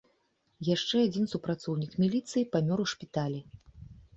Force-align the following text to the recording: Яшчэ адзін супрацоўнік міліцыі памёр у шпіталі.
Яшчэ 0.69 1.01
адзін 1.09 1.25
супрацоўнік 1.35 1.91
міліцыі 2.05 2.49
памёр 2.57 2.85
у 2.85 2.89
шпіталі. 2.95 3.39